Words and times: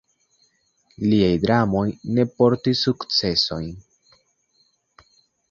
Liaj 1.11 1.29
dramoj 1.43 1.83
ne 2.15 2.25
portis 2.41 2.81
sukcesojn. 2.89 3.71